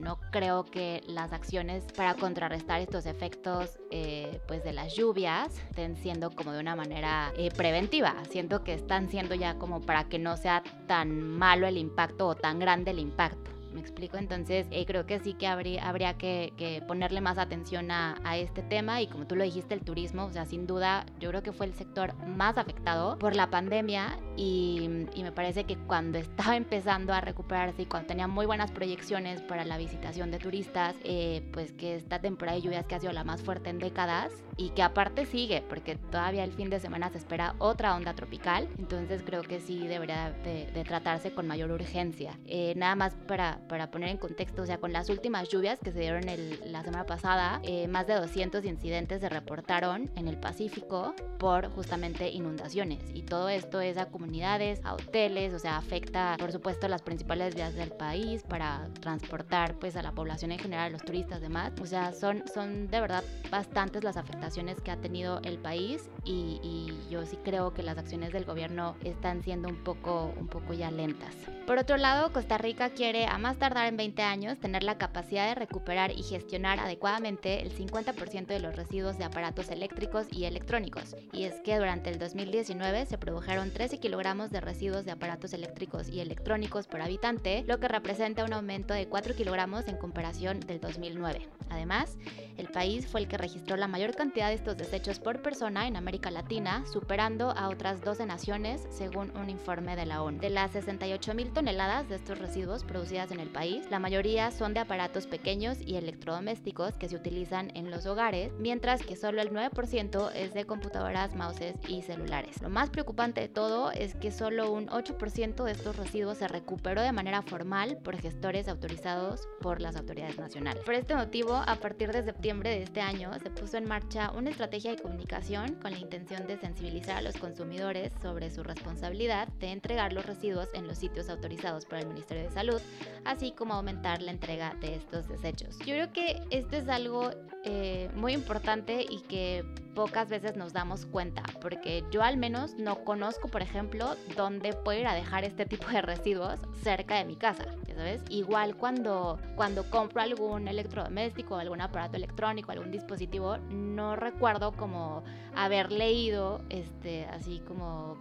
no 0.05 0.21
creo 0.31 0.65
que 0.65 1.03
las 1.07 1.33
acciones 1.33 1.85
para 1.97 2.15
contrarrestar 2.15 2.81
estos 2.83 3.07
efectos 3.07 3.79
eh, 3.91 4.41
pues 4.47 4.63
de 4.63 4.75
las 4.75 4.95
lluvias 4.95 5.59
estén 5.71 5.97
siendo 5.97 6.31
como 6.31 6.53
de 6.53 6.61
una 6.61 6.77
manera 6.77 7.33
eh, 7.39 7.51
preventiva. 7.51 8.15
Siento 8.31 8.63
que 8.63 8.75
están 8.75 9.09
siendo 9.09 9.35
ya 9.35 9.55
como 9.59 9.81
para 9.81 10.05
que 10.05 10.19
no 10.19 10.37
sea 10.37 10.63
tan 10.87 11.23
malo 11.23 11.67
el 11.67 11.79
impacto 11.79 12.29
o 12.29 12.35
tan 12.35 12.59
grande 12.59 12.91
el 12.91 12.99
impacto. 12.99 13.44
¿Me 13.75 13.81
explico? 13.81 14.17
Entonces 14.17 14.69
eh, 14.71 14.87
creo 14.87 15.05
que 15.05 15.19
sí 15.19 15.35
que 15.35 15.49
habría, 15.49 16.15
que, 16.15 16.83
ponerle 16.87 17.21
más 17.21 17.39
atención 17.39 17.91
a, 17.91 18.15
este 18.37 18.63
tema 18.63 19.01
y 19.01 19.09
como 19.09 19.27
tú 19.27 19.37
lo 19.37 19.45
dijiste, 19.45 19.75
el 19.75 19.81
turismo, 19.81 20.25
o 20.25 20.33
sea, 20.33 20.45
sin 20.45 20.67
duda 20.67 21.07
yo 21.19 21.31
creo 21.31 21.43
que 21.43 21.53
fue 21.53 21.67
el 21.67 21.75
sector 21.75 22.15
más 22.27 22.57
afectado 22.57 23.19
por 23.19 23.35
la 23.35 23.51
pandemia 23.51 24.19
y, 24.37 24.89
me 25.25 25.33
parece 25.33 25.65
que 25.65 25.77
cuando 25.77 26.19
estaba 26.19 26.57
empezando 26.57 27.13
a 27.13 27.21
recuperarse 27.21 27.83
y 27.83 27.87
cuando 27.87 28.09
tenía 28.09 28.29
muy 28.29 28.47
buenas 28.47 28.71
proyecciones 28.71 29.41
para 29.43 29.65
la 29.65 29.77
visitación 29.77 30.31
de 30.31 30.39
turistas, 30.39 30.95
eh, 31.03 31.43
pues 31.53 31.73
que 31.73 31.97
esta 31.97 32.21
temporada 32.21 32.57
de 32.57 32.63
lluvias 32.63 32.87
que 32.87 32.95
ha 32.95 33.01
sido 33.01 33.13
la 33.13 33.25
más 33.25 33.43
fuerte 33.43 33.71
en 33.71 33.79
décadas 33.79 34.33
y 34.57 34.71
que 34.71 34.83
aparte 34.83 35.27
sigue, 35.27 35.63
porque 35.69 35.97
todavía 35.97 36.45
el 36.45 36.53
fin 36.53 36.71
de 36.71 36.81
semana 36.81 37.11
se 37.11 37.19
espera 37.19 37.55
otra 37.59 37.95
onda 37.95 38.15
tropical, 38.15 38.69
entonces 38.79 39.23
creo 39.25 39.43
que 39.43 39.61
sí 39.61 39.87
debería 39.87 40.33
de, 40.45 40.85
tratarse 40.85 41.33
con 41.33 41.47
mayor 41.47 41.71
urgencia. 41.71 42.39
Eh, 42.47 42.75
nada 42.77 42.95
más 42.95 43.15
para, 43.27 43.59
para 43.69 43.91
poner 43.91 44.11
en 44.11 44.19
contexto, 44.19 44.63
o 44.63 44.67
sea, 44.67 44.79
con 44.79 44.93
las 44.93 45.09
últimas 45.09 45.49
lluvias 45.49 45.79
que 45.79 45.93
se 45.93 46.01
dieron 46.01 46.29
el, 46.29 46.61
la 46.73 46.83
semana 46.83 47.07
pasada, 47.07 47.61
eh, 47.63 47.89
más 47.89 48.07
de 48.07 48.15
200 48.15 48.65
incidentes 48.65 49.21
se 49.21 49.29
reportaron 49.29 50.11
en 50.17 50.29
el 50.29 50.39
Pacífico 50.39 51.15
por 51.39 51.71
justamente 51.71 52.29
inundaciones. 52.31 53.03
Y 53.15 53.23
todo 53.23 53.49
esto 53.49 53.81
es 53.81 53.97
acumulado 53.97 54.25
comunidades, 54.25 54.81
a 54.85 54.95
hoteles, 54.95 55.53
o 55.53 55.59
sea, 55.59 55.77
afecta 55.77 56.37
por 56.39 56.51
supuesto 56.51 56.89
las 56.89 57.03
principales 57.03 57.55
vías 57.55 57.75
del 57.75 57.91
país 57.91 58.43
para 58.43 58.89
transportar 59.01 59.79
pues 59.79 59.97
a 59.97 60.03
la 60.03 60.13
población 60.13 60.51
en 60.53 60.59
general, 60.59 60.93
los 60.93 61.03
turistas, 61.03 61.43
demás. 61.43 61.73
O 61.83 61.85
sea, 61.85 62.13
son, 62.13 62.43
son 62.53 62.87
de 62.87 63.01
verdad 63.01 63.23
bastantes 63.51 64.03
las 64.03 64.17
afectaciones 64.17 64.44
que 64.83 64.91
ha 64.91 64.97
tenido 64.97 65.41
el 65.43 65.59
país 65.59 66.09
y, 66.25 66.61
y 66.63 67.11
yo 67.11 67.25
sí 67.25 67.39
creo 67.43 67.73
que 67.73 67.83
las 67.83 67.97
acciones 67.97 68.33
del 68.33 68.45
gobierno 68.45 68.95
están 69.03 69.43
siendo 69.43 69.69
un 69.69 69.77
poco, 69.77 70.33
un 70.39 70.49
poco 70.49 70.75
ya 70.75 70.91
lentas. 70.91 71.35
Por 71.67 71.79
otro 71.79 71.97
lado, 71.97 72.31
Costa 72.31 72.59
Rica 72.59 72.91
quiere, 72.91 73.25
a 73.25 73.39
más 73.39 73.57
tardar 73.57 73.87
en 73.87 73.97
20 73.97 74.23
años, 74.23 74.59
tener 74.59 74.83
la 74.83 74.99
capacidad 74.99 75.49
de 75.49 75.55
recuperar 75.55 76.11
y 76.11 76.23
gestionar 76.23 76.79
adecuadamente 76.79 77.63
el 77.63 77.75
50% 77.75 78.47
de 78.47 78.61
los 78.61 78.77
residuos 78.77 79.17
de 79.17 79.25
aparatos 79.25 79.71
eléctricos 79.71 80.27
y 80.31 80.45
electrónicos. 80.45 81.17
Y 81.33 81.45
es 81.45 81.55
que 81.63 81.79
durante 81.79 82.11
el 82.11 82.19
2019 82.19 83.07
se 83.07 83.17
produjeron 83.17 83.71
13 83.71 83.99
kilogramos 83.99 84.51
de 84.51 84.61
residuos 84.61 85.07
de 85.07 85.13
aparatos 85.13 85.55
eléctricos 85.55 86.11
y 86.11 86.21
electrónicos 86.21 86.87
por 86.87 87.01
habitante, 87.01 87.65
lo 87.67 87.81
que 87.81 87.89
representa 87.89 88.45
un 88.45 88.53
aumento 88.53 88.93
de 88.93 89.09
4 89.09 89.35
kilogramos 89.35 89.89
en 89.89 89.97
comparación 89.97 90.61
del 90.61 90.81
2009. 90.81 91.49
Además, 91.71 92.19
el 92.59 92.69
país 92.69 93.07
fue 93.07 93.23
el 93.23 93.29
que 93.29 93.39
registró 93.39 93.77
la 93.77 93.89
mayor 93.89 94.15
cantidad 94.15 94.34
de 94.35 94.53
estos 94.53 94.77
desechos 94.77 95.21
por 95.21 95.43
persona 95.43 95.87
en 95.87 95.97
América 95.97 96.29
Latina, 96.29 96.85
superando 96.93 97.53
a 97.53 97.69
otras 97.69 98.01
12 98.01 98.27
naciones, 98.27 98.85
según 98.91 99.31
un 99.37 99.49
informe 99.49 99.95
de 99.95 100.07
la 100.07 100.23
ONU. 100.25 100.41
De 100.41 100.51
las 100.51 100.73
68 100.73 101.35
mil 101.35 101.53
toneladas 101.53 102.09
de 102.09 102.17
estos 102.17 102.41
residuos 102.41 102.83
producidas 102.83 103.31
en 103.31 103.39
el 103.39 103.49
país, 103.49 103.89
la 103.91 104.01
mayoría 104.01 104.51
son 104.51 104.75
de 104.75 104.81
aparatos 104.81 105.29
pequeños 105.29 105.79
y 105.81 105.95
electrodomésticos 105.95 106.97
que 106.97 107.09
se 107.09 107.15
utilizan 107.15 107.71
en 107.77 107.93
los 107.93 108.07
hogares, 108.07 108.53
mientras 108.59 109.05
que 109.05 109.15
solo 109.15 109.41
el 109.41 109.53
9% 109.53 110.33
es 110.35 110.53
de 110.53 110.65
computadoras, 110.65 111.37
mouses 111.37 111.77
y 111.87 112.03
celulares. 112.03 112.61
Lo 112.61 112.71
más 112.71 112.91
preocupante 112.91 113.41
de 113.41 113.49
todo 113.49 113.93
es 113.93 114.17
que 114.17 114.33
solo 114.33 114.73
un 114.73 114.89
8% 114.89 115.63
de 115.63 115.71
estos 115.71 115.97
residuos 115.97 116.39
se 116.39 116.49
recuperó 116.49 117.03
de 117.03 117.13
manera 117.13 117.43
formal 117.43 117.99
por 117.99 118.17
gestores 118.17 118.67
autorizados 118.67 119.47
por 119.61 119.81
las 119.81 119.95
autoridades 119.95 120.39
nacionales. 120.39 120.83
Por 120.83 120.95
este 120.95 121.15
motivo, 121.15 121.55
a 121.55 121.77
partir 121.77 122.11
de 122.11 122.25
septiembre 122.25 122.71
de 122.71 122.83
este 122.83 123.01
año 123.01 123.31
se 123.41 123.51
puso 123.51 123.77
en 123.77 123.87
marcha 123.87 124.24
una 124.33 124.51
estrategia 124.51 124.91
de 124.91 125.03
comunicación 125.03 125.75
con 125.75 125.93
la 125.93 125.99
intención 125.99 126.47
de 126.47 126.57
sensibilizar 126.57 127.17
a 127.17 127.23
los 127.23 127.37
consumidores 127.37 128.13
sobre 128.23 128.51
su 128.51 128.63
responsabilidad 128.63 129.49
de 129.61 129.73
entregar 129.73 130.13
los 130.13 130.27
residuos 130.27 130.69
en 130.75 130.87
los 130.87 130.99
sitios 130.99 131.29
autorizados 131.29 131.85
por 131.85 131.99
el 131.99 132.07
Ministerio 132.07 132.45
de 132.45 132.51
Salud, 132.51 132.81
así 133.25 133.53
como 133.53 133.75
aumentar 133.75 134.23
la 134.23 134.31
entrega 134.31 134.75
de 134.81 134.97
estos 134.97 135.29
desechos. 135.29 135.79
Yo 135.81 135.95
creo 135.95 136.13
que 136.13 136.43
esto 136.51 136.77
es 136.77 136.89
algo 136.89 137.31
eh, 137.65 138.11
muy 138.15 138.33
importante 138.33 139.07
y 139.09 139.21
que 139.21 139.65
pocas 139.95 140.29
veces 140.29 140.57
nos 140.57 140.73
damos 140.73 141.07
cuenta, 141.07 141.43
porque 141.61 142.05
yo 142.11 142.23
al 142.23 142.37
menos 142.37 142.75
no 142.75 143.05
conozco, 143.05 143.49
por 143.49 143.63
ejemplo, 143.63 144.17
dónde 144.37 144.73
puedo 144.73 144.99
ir 145.01 145.07
a 145.07 145.15
dejar 145.15 145.45
este 145.45 145.67
tipo 145.67 145.89
de 145.89 146.03
residuos 146.03 146.59
cerca 146.83 147.17
de 147.17 147.25
mi 147.25 147.37
casa, 147.37 147.65
¿sabes? 147.97 148.23
Igual 148.29 148.77
cuando, 148.77 149.39
cuando 149.57 149.89
compro 149.91 150.21
algún 150.21 150.69
electrodoméstico, 150.69 151.57
algún 151.57 151.81
aparato 151.81 152.17
electrónico, 152.17 152.73
algún 152.73 152.91
dispositivo, 152.91 153.59
no 153.71 154.17
recuerdo 154.17 154.73
como 154.73 155.23
haber 155.55 155.93
leído, 155.93 156.61
este, 156.69 157.27
así 157.27 157.61
como, 157.67 158.17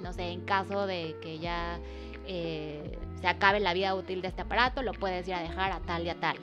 no 0.00 0.12
sé, 0.12 0.30
en 0.30 0.40
caso 0.42 0.86
de 0.86 1.16
que 1.22 1.38
ya 1.38 1.78
eh, 2.26 2.98
se 3.20 3.28
acabe 3.28 3.60
la 3.60 3.72
vida 3.72 3.94
útil 3.94 4.20
de 4.20 4.28
este 4.28 4.42
aparato, 4.42 4.82
lo 4.82 4.92
puedes 4.92 5.26
ir 5.28 5.34
a 5.34 5.40
dejar 5.40 5.72
a 5.72 5.80
tal 5.80 6.04
y 6.04 6.10
a 6.10 6.16
tal. 6.16 6.36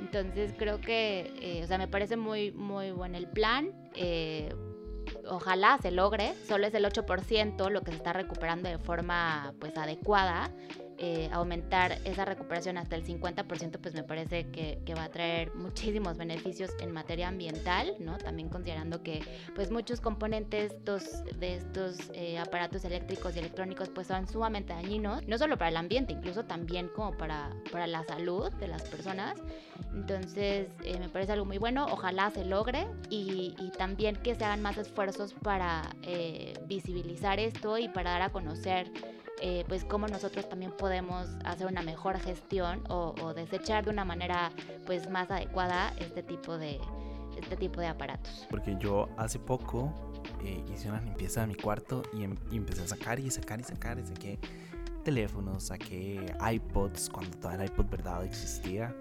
Entonces 0.00 0.54
creo 0.56 0.80
que, 0.80 1.32
eh, 1.40 1.62
o 1.62 1.66
sea, 1.66 1.78
me 1.78 1.86
parece 1.86 2.16
muy, 2.16 2.52
muy 2.52 2.90
bueno 2.90 3.18
el 3.18 3.26
plan. 3.28 3.70
Eh, 3.94 4.54
ojalá 5.28 5.78
se 5.80 5.90
logre. 5.90 6.34
Solo 6.46 6.66
es 6.66 6.74
el 6.74 6.84
8% 6.84 7.70
lo 7.70 7.82
que 7.82 7.90
se 7.90 7.96
está 7.96 8.12
recuperando 8.12 8.68
de 8.68 8.78
forma 8.78 9.54
pues 9.58 9.76
adecuada. 9.76 10.50
Eh, 11.02 11.30
aumentar 11.32 11.96
esa 12.04 12.26
recuperación 12.26 12.76
hasta 12.76 12.94
el 12.94 13.06
50%, 13.06 13.78
pues 13.80 13.94
me 13.94 14.02
parece 14.02 14.50
que, 14.50 14.82
que, 14.84 14.94
va 14.94 15.04
a 15.04 15.08
traer 15.08 15.54
muchísimos 15.54 16.18
beneficios 16.18 16.72
en 16.78 16.92
materia 16.92 17.28
ambiental, 17.28 17.94
¿no? 18.00 18.18
También 18.18 18.50
considerando 18.50 19.02
que 19.02 19.22
pues 19.54 19.70
muchos 19.70 20.02
componentes 20.02 20.74
de 20.84 21.54
estos 21.54 21.96
eh, 22.12 22.38
aparatos 22.38 22.84
eléctricos 22.84 23.34
y 23.34 23.38
electrónicos 23.38 23.88
pues 23.88 24.08
son 24.08 24.28
sumamente 24.28 24.74
dañinos, 24.74 25.26
no 25.26 25.38
solo 25.38 25.56
para 25.56 25.70
el 25.70 25.78
ambiente, 25.78 26.12
incluso 26.12 26.44
también 26.44 26.88
como 26.88 27.16
para, 27.16 27.48
para 27.72 27.86
la 27.86 28.04
salud 28.04 28.52
de 28.52 28.68
las 28.68 28.82
personas. 28.82 29.40
Entonces 29.94 30.68
eh, 30.84 30.98
me 30.98 31.08
parece 31.08 31.32
algo 31.32 31.46
muy 31.46 31.56
bueno, 31.56 31.86
ojalá 31.90 32.30
se 32.30 32.44
logre 32.44 32.86
y, 33.08 33.54
y 33.58 33.70
también 33.70 34.16
que 34.16 34.34
se 34.34 34.44
hagan 34.44 34.60
más 34.60 34.76
esfuerzos 34.76 35.32
para 35.32 35.80
visibilizar 36.66 37.40
esto 37.40 37.78
y 37.78 37.88
para 37.88 38.10
dar 38.10 38.22
a 38.22 38.30
conocer 38.30 38.92
eh, 39.40 39.64
pues 39.68 39.84
cómo 39.84 40.06
nosotros 40.06 40.48
también 40.48 40.72
podemos 40.72 41.28
hacer 41.44 41.66
una 41.66 41.82
mejor 41.82 42.18
gestión 42.18 42.82
o, 42.88 43.32
desechar 43.34 43.84
de 43.84 43.90
una 43.90 44.04
manera 44.04 44.50
pues 44.86 45.08
más 45.08 45.30
adecuada 45.30 45.92
este 45.98 46.22
tipo 46.22 46.58
de, 46.58 46.80
este 47.38 47.56
tipo 47.56 47.80
de 47.80 47.86
aparatos. 47.86 48.46
Porque 48.50 48.76
yo 48.78 49.08
hace 49.16 49.38
poco 49.38 49.92
eh, 50.44 50.62
hice 50.72 50.88
una 50.88 51.00
limpieza 51.00 51.42
de 51.42 51.46
mi 51.48 51.54
cuarto 51.54 52.02
y, 52.12 52.24
em, 52.24 52.36
y, 52.50 52.56
empecé 52.56 52.82
a 52.82 52.88
sacar 52.88 53.18
y 53.20 53.30
sacar 53.30 53.60
y 53.60 53.64
sacar 53.64 53.98
y 53.98 54.06
saqué 54.06 54.38
teléfonos, 55.04 55.64
saqué 55.64 56.34
iPods 56.52 57.08
cuando 57.08 57.36
todavía 57.38 57.64
el 57.64 57.70
iPod 57.70 57.86
verdad 57.90 58.24
existía, 58.24 58.94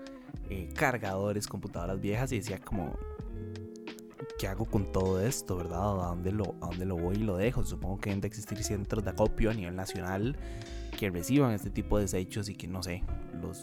eh, 0.50 0.70
cargadores, 0.76 1.48
computadoras 1.48 2.00
viejas 2.00 2.32
y 2.32 2.38
decía 2.38 2.60
como 2.60 2.98
¿qué 4.40 4.48
hago 4.48 4.66
con 4.66 4.92
todo 4.92 5.22
esto, 5.22 5.58
verdad? 5.58 6.02
¿A 6.02 6.08
dónde 6.08 6.32
lo, 6.32 6.56
a 6.62 6.68
dónde 6.68 6.86
lo 6.86 6.96
voy 6.96 7.18
y 7.18 7.20
lo 7.20 7.36
dejo? 7.36 7.64
Supongo 7.64 7.98
que 7.98 8.10
deben 8.10 8.22
de 8.22 8.28
existir 8.28 8.64
centros 8.64 9.04
de 9.04 9.12
acopio 9.12 9.52
a 9.52 9.54
nivel 9.54 9.76
nacional 9.76 10.38
que 10.98 11.10
reciban 11.10 11.52
este 11.52 11.70
tipo 11.70 11.98
de 11.98 12.06
desechos 12.06 12.48
y 12.48 12.56
que, 12.56 12.66
no 12.66 12.82
sé, 12.82 13.04
los 13.42 13.62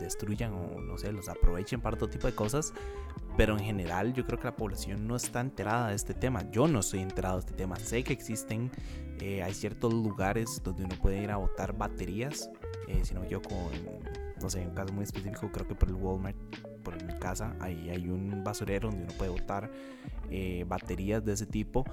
destruyan 0.00 0.54
o, 0.54 0.80
no 0.80 0.96
sé, 0.96 1.12
los 1.12 1.28
aprovechen 1.28 1.82
para 1.82 1.98
todo 1.98 2.08
tipo 2.08 2.26
de 2.26 2.34
cosas. 2.34 2.72
Pero 3.36 3.52
en 3.52 3.64
general 3.64 4.14
yo 4.14 4.24
creo 4.26 4.38
que 4.38 4.46
la 4.46 4.56
población 4.56 5.06
no 5.06 5.14
está 5.14 5.40
enterada 5.40 5.88
de 5.88 5.94
este 5.94 6.14
tema. 6.14 6.50
Yo 6.50 6.68
no 6.68 6.80
estoy 6.80 7.00
enterado 7.00 7.34
de 7.34 7.40
este 7.40 7.52
tema. 7.52 7.76
Sé 7.76 8.02
que 8.02 8.14
existen, 8.14 8.70
eh, 9.20 9.42
hay 9.42 9.52
ciertos 9.52 9.92
lugares 9.92 10.62
donde 10.64 10.84
uno 10.84 10.94
puede 11.02 11.22
ir 11.22 11.30
a 11.32 11.36
botar 11.36 11.76
baterías. 11.76 12.48
Eh, 12.88 13.04
si 13.04 13.12
no 13.12 13.28
yo 13.28 13.42
con, 13.42 13.56
no 14.40 14.48
sé, 14.48 14.62
en 14.62 14.68
un 14.68 14.74
caso 14.74 14.92
muy 14.94 15.04
específico, 15.04 15.50
creo 15.52 15.68
que 15.68 15.74
por 15.74 15.88
el 15.90 15.96
Walmart 15.96 16.36
casa, 17.24 17.56
ahí 17.58 17.88
hay 17.88 18.06
un 18.10 18.44
basurero 18.44 18.90
donde 18.90 19.04
uno 19.04 19.14
puede 19.16 19.30
botar 19.30 19.70
eh, 20.30 20.64
baterías 20.68 21.24
de 21.24 21.32
ese 21.32 21.46
tipo, 21.46 21.84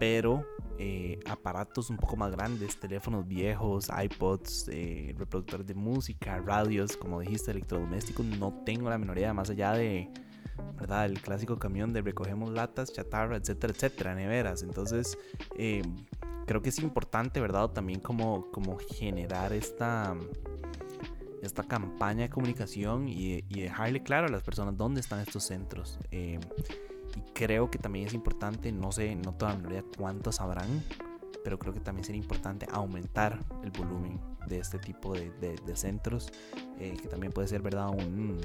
pero 0.00 0.44
eh, 0.78 1.20
aparatos 1.26 1.90
un 1.90 1.96
poco 1.96 2.16
más 2.16 2.32
grandes, 2.32 2.78
teléfonos 2.80 3.28
viejos, 3.28 3.88
iPods, 3.88 4.68
eh, 4.72 5.14
reproductores 5.16 5.64
de 5.64 5.74
música, 5.74 6.38
radios, 6.44 6.96
como 6.96 7.20
dijiste, 7.20 7.52
electrodomésticos, 7.52 8.26
no 8.26 8.62
tengo 8.66 8.90
la 8.90 8.98
minoría 8.98 9.32
más 9.32 9.48
allá 9.50 9.74
de, 9.74 10.10
¿verdad? 10.76 11.06
El 11.06 11.22
clásico 11.22 11.56
camión 11.56 11.92
de 11.92 12.02
recogemos 12.02 12.50
latas, 12.50 12.92
chatarra, 12.92 13.36
etcétera, 13.36 13.72
etcétera, 13.72 14.14
neveras. 14.16 14.64
Entonces, 14.64 15.16
creo 16.46 16.62
que 16.62 16.70
es 16.70 16.80
importante, 16.80 17.40
¿verdad? 17.40 17.68
También 17.68 18.00
como, 18.00 18.50
como 18.50 18.76
generar 18.78 19.52
esta 19.52 20.16
esta 21.42 21.62
campaña 21.62 22.22
de 22.22 22.30
comunicación 22.30 23.08
y, 23.08 23.42
dejarle 23.42 24.02
claro 24.02 24.26
a 24.26 24.30
las 24.30 24.42
personas 24.42 24.76
dónde 24.76 25.00
están 25.00 25.20
estos 25.20 25.44
centros. 25.44 25.98
Eh, 26.10 26.38
y 27.16 27.32
creo 27.32 27.70
que 27.70 27.78
también 27.78 28.06
es 28.06 28.14
importante, 28.14 28.72
no 28.72 28.92
sé, 28.92 29.14
no 29.16 29.34
toda 29.34 29.52
la 29.52 29.58
mayoría 29.58 29.84
cuántos 29.96 30.40
habrán, 30.40 30.82
pero 31.42 31.58
creo 31.58 31.72
que 31.72 31.80
también 31.80 32.04
sería 32.04 32.20
importante 32.20 32.66
aumentar 32.70 33.38
el 33.64 33.70
volumen 33.70 34.20
de 34.46 34.58
este 34.58 34.78
tipo 34.78 35.14
de, 35.14 35.60
centros, 35.74 36.30
eh, 36.78 36.96
que 37.00 37.08
también 37.08 37.32
puede 37.32 37.48
ser, 37.48 37.62
¿verdad? 37.62 37.88
Un 37.90 38.40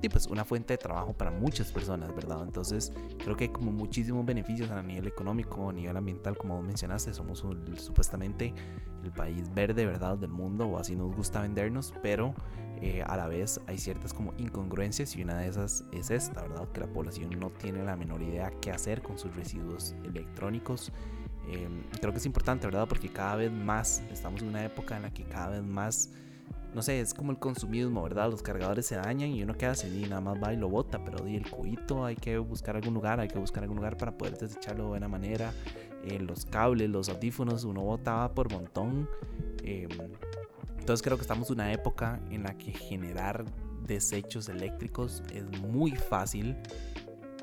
y 0.00 0.08
pues 0.08 0.26
una 0.26 0.44
fuente 0.44 0.74
de 0.74 0.78
trabajo 0.78 1.12
para 1.12 1.30
muchas 1.30 1.72
personas, 1.72 2.14
¿verdad? 2.14 2.42
Entonces 2.42 2.92
creo 3.22 3.36
que 3.36 3.44
hay 3.44 3.50
como 3.50 3.72
muchísimos 3.72 4.24
beneficios 4.24 4.70
a 4.70 4.82
nivel 4.82 5.06
económico, 5.06 5.68
a 5.68 5.72
nivel 5.72 5.96
ambiental, 5.96 6.36
como 6.36 6.62
mencionaste, 6.62 7.12
somos 7.12 7.44
supuestamente 7.76 8.54
el 9.02 9.12
país 9.12 9.52
verde, 9.54 9.86
¿verdad? 9.86 10.16
Del 10.18 10.30
mundo, 10.30 10.66
o 10.66 10.78
así 10.78 10.94
nos 10.94 11.14
gusta 11.14 11.40
vendernos, 11.40 11.92
pero 12.02 12.34
eh, 12.80 13.02
a 13.04 13.16
la 13.16 13.26
vez 13.26 13.60
hay 13.66 13.78
ciertas 13.78 14.14
como 14.14 14.32
incongruencias 14.38 15.16
y 15.16 15.22
una 15.22 15.38
de 15.38 15.48
esas 15.48 15.84
es 15.92 16.10
esta, 16.10 16.42
¿verdad? 16.42 16.68
Que 16.72 16.80
la 16.80 16.86
población 16.86 17.30
no 17.38 17.50
tiene 17.50 17.84
la 17.84 17.96
menor 17.96 18.22
idea 18.22 18.52
qué 18.60 18.70
hacer 18.70 19.02
con 19.02 19.18
sus 19.18 19.34
residuos 19.34 19.96
electrónicos. 20.04 20.92
Em, 21.50 21.82
creo 22.00 22.12
que 22.12 22.18
es 22.18 22.26
importante, 22.26 22.66
¿verdad? 22.66 22.86
Porque 22.86 23.08
cada 23.08 23.36
vez 23.36 23.50
más, 23.50 24.02
estamos 24.12 24.42
en 24.42 24.48
una 24.48 24.64
época 24.64 24.96
en 24.96 25.02
la 25.02 25.10
que 25.10 25.24
cada 25.24 25.48
vez 25.48 25.62
más 25.64 26.10
no 26.74 26.82
sé, 26.82 27.00
es 27.00 27.14
como 27.14 27.32
el 27.32 27.38
consumismo, 27.38 28.02
¿verdad? 28.02 28.30
Los 28.30 28.42
cargadores 28.42 28.86
se 28.86 28.96
dañan 28.96 29.30
y 29.30 29.42
uno 29.42 29.54
queda 29.54 29.72
hace 29.72 29.88
y 29.88 30.02
nada 30.02 30.20
más 30.20 30.38
va 30.42 30.52
y 30.52 30.56
lo 30.56 30.68
bota, 30.68 31.02
pero 31.02 31.24
di 31.24 31.36
el 31.36 31.50
cubito 31.50 32.04
hay 32.04 32.14
que 32.14 32.38
buscar 32.38 32.76
algún 32.76 32.94
lugar, 32.94 33.20
hay 33.20 33.28
que 33.28 33.38
buscar 33.38 33.62
algún 33.62 33.78
lugar 33.78 33.96
para 33.96 34.16
poder 34.16 34.36
desecharlo 34.36 34.84
de 34.84 34.88
buena 34.90 35.08
manera. 35.08 35.52
Eh, 36.04 36.18
los 36.20 36.44
cables, 36.44 36.90
los 36.90 37.08
audífonos, 37.08 37.64
uno 37.64 37.82
botaba 37.82 38.34
por 38.34 38.52
montón. 38.52 39.08
Em, 39.62 39.88
entonces 40.78 41.02
creo 41.02 41.16
que 41.16 41.22
estamos 41.22 41.48
en 41.50 41.54
una 41.54 41.72
época 41.72 42.20
en 42.30 42.44
la 42.44 42.56
que 42.56 42.72
generar 42.72 43.44
desechos 43.86 44.48
eléctricos 44.48 45.22
es 45.32 45.44
muy 45.60 45.92
fácil, 45.92 46.56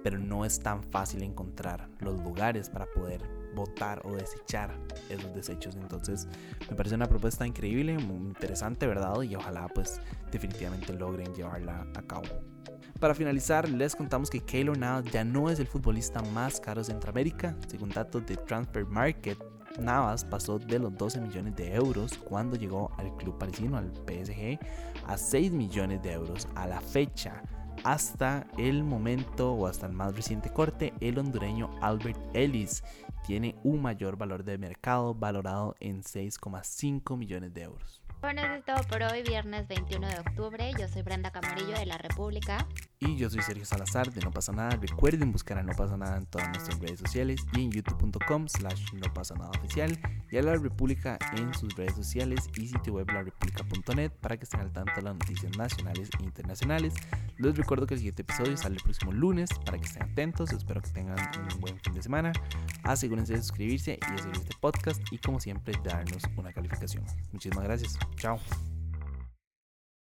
pero 0.03 0.19
no 0.19 0.45
es 0.45 0.59
tan 0.59 0.83
fácil 0.83 1.23
encontrar 1.23 1.89
los 1.99 2.21
lugares 2.21 2.69
para 2.69 2.85
poder 2.85 3.34
votar 3.55 4.01
o 4.05 4.13
desechar 4.13 4.77
esos 5.09 5.33
desechos. 5.33 5.75
Entonces 5.75 6.27
me 6.69 6.75
parece 6.75 6.95
una 6.95 7.07
propuesta 7.07 7.47
increíble, 7.47 7.97
muy 7.97 8.17
interesante, 8.17 8.85
¿verdad? 8.85 9.21
Y 9.21 9.35
ojalá 9.35 9.67
pues 9.73 9.99
definitivamente 10.31 10.93
logren 10.93 11.33
llevarla 11.33 11.87
a 11.95 12.01
cabo. 12.01 12.25
Para 12.99 13.13
finalizar, 13.13 13.67
les 13.67 13.95
contamos 13.95 14.29
que 14.29 14.39
Keylor 14.39 14.77
Navas 14.77 15.05
ya 15.11 15.23
no 15.23 15.49
es 15.49 15.59
el 15.59 15.67
futbolista 15.67 16.21
más 16.33 16.59
caro 16.59 16.81
de 16.81 16.85
Centroamérica. 16.85 17.55
Según 17.67 17.89
datos 17.89 18.25
de 18.25 18.37
Transfer 18.37 18.85
Market, 18.85 19.37
Navas 19.79 20.23
pasó 20.23 20.59
de 20.59 20.79
los 20.79 20.95
12 20.97 21.19
millones 21.19 21.55
de 21.55 21.73
euros 21.73 22.17
cuando 22.17 22.55
llegó 22.55 22.91
al 22.97 23.15
club 23.17 23.37
parisino, 23.37 23.77
al 23.77 23.91
PSG, 23.91 24.59
a 25.07 25.17
6 25.17 25.51
millones 25.51 26.01
de 26.03 26.13
euros 26.13 26.47
a 26.55 26.67
la 26.67 26.79
fecha. 26.79 27.43
Hasta 27.83 28.47
el 28.57 28.83
momento 28.83 29.53
o 29.53 29.67
hasta 29.67 29.85
el 29.85 29.93
más 29.93 30.15
reciente 30.15 30.49
corte, 30.49 30.93
el 31.01 31.19
hondureño 31.19 31.69
Albert 31.81 32.19
Ellis 32.33 32.81
tiene 33.25 33.55
un 33.63 33.81
mayor 33.81 34.17
valor 34.17 34.43
de 34.43 34.57
mercado 34.57 35.13
valorado 35.15 35.75
en 35.79 36.03
6,5 36.03 37.17
millones 37.17 37.53
de 37.53 37.63
euros. 37.63 38.01
Bueno, 38.21 38.41
eso 38.41 38.53
es 38.53 38.65
todo 38.65 38.83
por 38.87 39.03
hoy, 39.03 39.23
viernes 39.23 39.67
21 39.67 40.07
de 40.07 40.19
octubre. 40.19 40.71
Yo 40.79 40.87
soy 40.87 41.01
Brenda 41.01 41.31
Camarillo 41.31 41.73
de 41.73 41.85
La 41.85 41.97
República. 41.97 42.67
Y 42.99 43.17
yo 43.17 43.29
soy 43.29 43.41
Sergio 43.41 43.65
Salazar 43.65 44.11
de 44.13 44.21
No 44.21 44.31
Pasa 44.31 44.51
Nada. 44.51 44.77
Recuerden 44.77 45.31
buscar 45.31 45.57
a 45.57 45.63
No 45.63 45.73
Pasa 45.73 45.97
Nada 45.97 46.17
en 46.17 46.25
todas 46.25 46.47
nuestras 46.49 46.79
redes 46.79 46.99
sociales 46.99 47.41
y 47.53 47.63
en 47.63 47.71
youtube.com 47.71 48.47
slash 48.47 48.93
No 48.93 49.13
Pasa 49.13 49.35
Nada 49.35 49.51
Oficial 49.51 49.99
y 50.31 50.37
a 50.37 50.41
La 50.41 50.55
República 50.55 51.17
en 51.35 51.53
sus 51.53 51.75
redes 51.75 51.95
sociales 51.95 52.49
y 52.57 52.67
sitio 52.67 52.93
web 52.93 53.07
larepublica.net 53.11 54.11
para 54.21 54.37
que 54.37 54.43
estén 54.43 54.61
al 54.61 54.71
tanto 54.71 54.93
de 54.95 55.01
las 55.01 55.13
noticias 55.13 55.57
nacionales 55.57 56.09
e 56.19 56.23
internacionales. 56.23 56.93
Les 57.37 57.55
recuerdo 57.57 57.85
que 57.85 57.95
el 57.95 57.99
siguiente 57.99 58.21
episodio 58.21 58.55
sale 58.55 58.75
el 58.75 58.83
próximo 58.83 59.11
lunes 59.11 59.49
para 59.65 59.77
que 59.77 59.85
estén 59.85 60.03
atentos. 60.03 60.51
Espero 60.53 60.81
que 60.81 60.89
tengan 60.89 61.17
un 61.51 61.59
buen 61.59 61.79
fin 61.81 61.93
de 61.93 62.01
semana. 62.01 62.31
Asegúrense 62.83 63.33
de 63.33 63.39
suscribirse 63.39 63.99
y 64.01 64.11
de 64.11 64.17
seguir 64.17 64.37
este 64.37 64.55
podcast 64.61 65.01
y 65.11 65.17
como 65.17 65.39
siempre 65.39 65.73
darnos 65.83 66.23
una 66.37 66.53
calificación. 66.53 67.03
Muchísimas 67.31 67.65
gracias. 67.65 67.99
Chao. 68.15 68.39